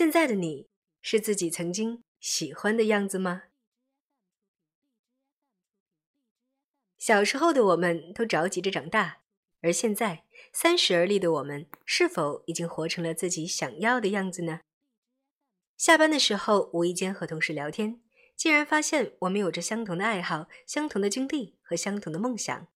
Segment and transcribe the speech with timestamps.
[0.00, 0.66] 现在的你
[1.02, 3.42] 是自己曾经喜欢的样子吗？
[6.96, 9.20] 小时候的我们都着急着长大，
[9.60, 10.24] 而现在
[10.54, 14.60] 三十而立的我们，是否已经活成了自己想要的样子呢？
[15.76, 18.00] 下班的时候，无意间和同事聊天，
[18.34, 22.68] 竟然发现我们有着相同的爱好、相同的经历和相同的梦想。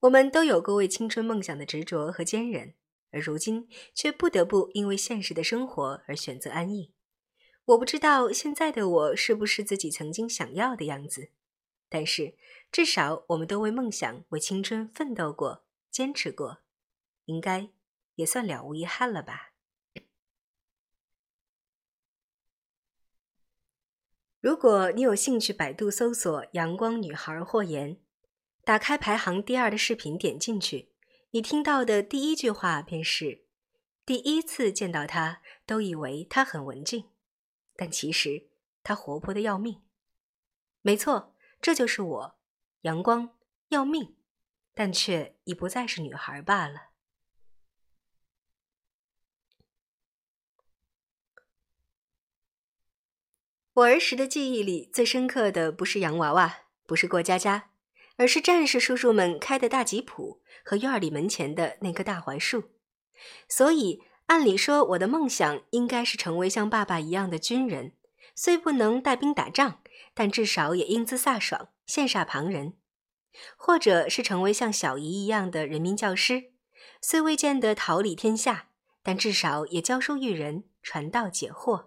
[0.00, 2.74] 我们都有过为青春梦想的执着和坚韧，
[3.12, 6.92] 而如今却不得不因为现实的生活而选择安逸。
[7.66, 11.30] 我不知道现在的我是不是自己曾经想要的样子，
[11.88, 12.34] 但是
[12.72, 16.58] 至少我们都为梦想、为青春奋斗过、坚持过，
[17.26, 17.68] 应该
[18.16, 19.52] 也算了无遗憾了吧。
[24.40, 27.98] 如果你有兴趣，百度搜索“阳光女孩”霍言。
[28.64, 30.91] 打开排行第二的视频，点进去，
[31.34, 33.46] 你听到的第一句话便是
[34.04, 37.08] ：“第一次见到他，都以为他很文静，
[37.74, 38.50] 但其实
[38.82, 39.82] 他活泼的要命。”
[40.82, 42.38] 没错，这就是我，
[42.82, 43.34] 阳光
[43.68, 44.14] 要命，
[44.74, 46.90] 但却已不再是女孩罢了。
[53.72, 57.71] 我儿时的记忆里，最深刻的不是洋娃娃，不是过家家。
[58.22, 62.70] 而是战士叔叔们开的大吉普和院里门前的那棵大槐树，
[63.48, 67.94] 所以按理说我的梦想应该是成为像爸爸一样的军人，
[68.36, 69.82] 虽不能带兵打仗，
[70.14, 72.74] 但至少也英姿飒爽，羡煞旁人；
[73.56, 76.52] 或者是成为像小姨一样的人民教师，
[77.00, 78.68] 虽未见得桃李天下，
[79.02, 81.86] 但至少也教书育人，传道解惑。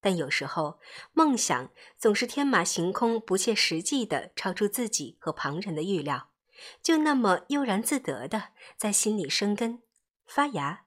[0.00, 0.80] 但有时候，
[1.12, 6.30] 梦想总是天马行空、不切实际的，超出自己和旁人的预料，
[6.82, 9.82] 就那么悠然自得的在心里生根、
[10.24, 10.86] 发芽，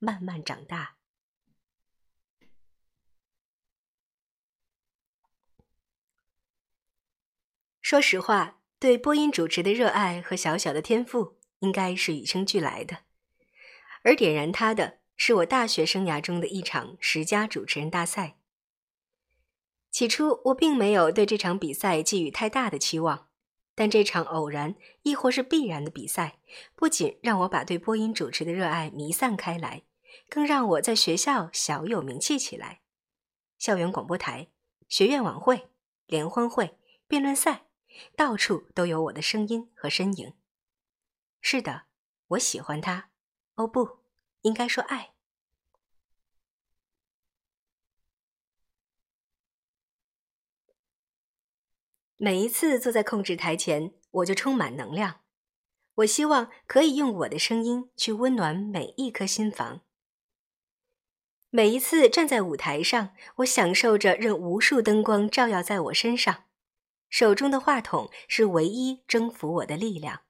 [0.00, 0.96] 慢慢长大。
[7.80, 12.98] 说实话，对播音主持的热爱和小小的天赋，应该是与生俱来的，
[14.02, 18.39] 而点燃它的是我大学生涯中的一场十佳主持人大赛。
[20.00, 23.28] 起初，我并没有对这场比赛寄予太大的期望，
[23.74, 26.38] 但这场偶然亦或是必然的比赛，
[26.74, 29.82] 不仅让我把对播音主持的热爱弥散开来，
[30.30, 32.80] 更让我在学校小有名气起来。
[33.58, 34.48] 校园广播台、
[34.88, 35.68] 学院晚会、
[36.06, 37.66] 联欢会、辩论赛，
[38.16, 40.32] 到处都有我的声音和身影。
[41.42, 41.82] 是的，
[42.28, 43.10] 我喜欢他。
[43.56, 43.98] 哦，不
[44.40, 45.12] 应该说爱。
[52.22, 55.22] 每一次坐在控制台前，我就充满能量。
[55.94, 59.80] 我希望可以用我的声音去温暖每一颗心房。
[61.48, 66.44] 每一次站在舞台上，我享受着任无数灯光照耀在我身上，
[67.08, 70.20] 手中的话筒是唯一征服我的力量。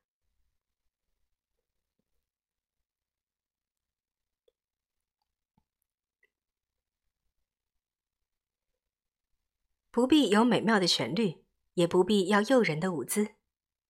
[9.91, 11.40] 不必有美妙的旋律。
[11.75, 13.35] 也不必要诱人的舞姿，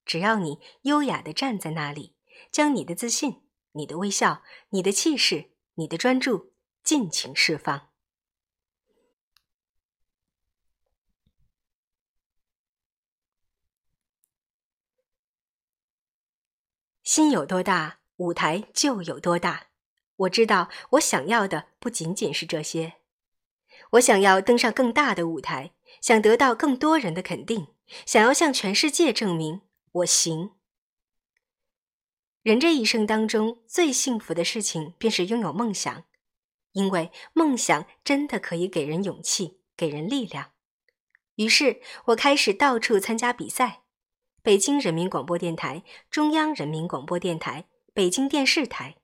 [0.05, 2.15] 只要你优雅的站在那里，
[2.51, 3.43] 将你的自信、
[3.73, 6.53] 你的微笑、你的气势、你的专注
[6.83, 7.89] 尽情释放。
[17.03, 19.71] 心有多大，舞台就有多大。
[20.15, 22.99] 我知道，我想要的不仅仅是这些。
[23.93, 25.73] 我想要登上更大的舞台。
[26.01, 27.69] 想得到更多人的肯定，
[28.07, 29.63] 想要向全世界证明
[29.93, 30.53] 我行。
[32.43, 36.05] 人这一生当中最幸福的事情，便是拥有梦想，
[36.73, 40.53] 因为梦想真的可以给人勇气，给人力量。
[41.35, 43.83] 于是我开始到处参加比赛：
[44.43, 49.00] 北京人民广播电台、中央人民广播电台、北京电视台。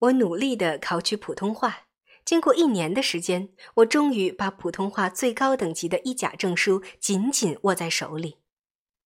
[0.00, 1.86] 我努力的考取普通话，
[2.24, 8.38] 经过一年的时间，我终于把普通话最高等级的一甲证书紧紧握在手里。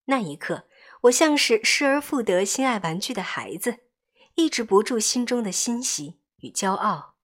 [0.05, 0.69] 那一刻，
[1.03, 3.79] 我像是失而复得心爱玩具的孩子，
[4.37, 7.15] 抑制不住心中的欣喜与骄傲。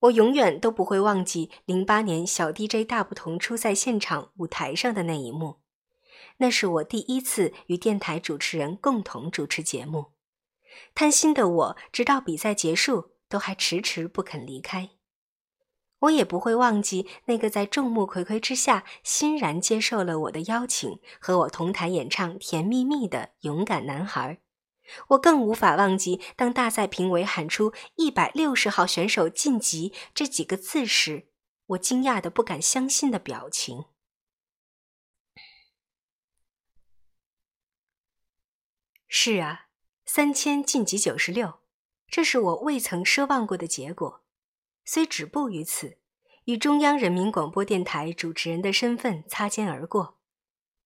[0.00, 5.60] 我永远都不会忘记零八年小 DJ 大不同初赛现场舞台上的那一幕，
[6.38, 10.12] 那是我第一次与电台主持人共同主持节目。
[10.94, 14.90] 贪心的我，直到比赛结束，都还迟迟不肯离开。
[16.00, 24.40] 我也不会忘记那个在众目睽睽之下欣然接受了我的邀请，和我同台演唱《甜蜜蜜》的勇敢男孩。
[25.08, 31.28] 我更无法忘记，当大赛评委喊出“一百六十号选手晋级”这几个字时，
[31.66, 33.84] 我惊讶的不敢相信的表情。
[39.06, 39.66] 是啊，
[40.12, 41.60] 三千晋级九十六，
[42.08, 44.24] 这是我未曾奢望过的结果。
[44.84, 45.98] 虽止步于此，
[46.46, 50.18] 与中央人民广播电台主持人的身份擦肩而过，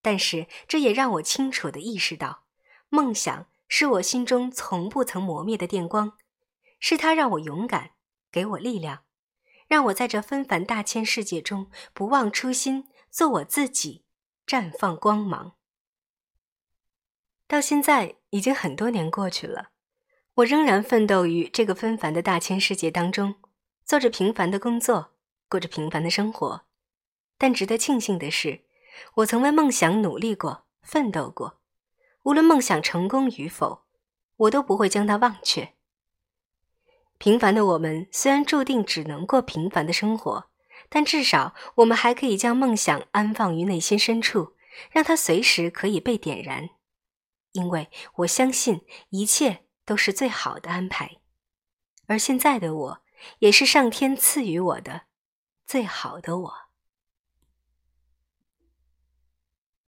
[0.02, 2.44] 但是这也让我清楚的意识到，
[2.90, 6.18] 梦想是我心中从不曾磨灭的电光，
[6.78, 7.92] 是它让我勇敢，
[8.30, 9.04] 给我力量，
[9.66, 14.04] 让我在这纷繁大千世界中不忘初心，做我自己，
[14.46, 15.54] 绽放光芒。
[17.46, 19.70] 到现在已经很多年过去了，
[20.36, 23.36] 我仍然奋斗于这个纷繁的大千世界当中。
[23.84, 25.12] 做着平凡的工作，
[25.46, 26.62] 过着平凡的生活，
[27.36, 28.62] 但值得庆幸的是，
[29.16, 31.60] 我曾为梦想努力过、奋斗过。
[32.22, 33.84] 无论梦想成功与否，
[34.36, 35.74] 我都不会将它忘却。
[37.18, 40.46] 平凡的我们虽然注定只能过平凡的生活，
[40.88, 44.54] 但至少我们还可以将梦想安放于内心深处，
[44.90, 46.70] 让它随时可以被点燃。
[47.54, 51.18] 因为我相信一切都是最好的安排，
[52.06, 53.04] 而现在的我。
[53.38, 55.06] 也是上天赐予我的
[55.66, 56.54] 最好的我。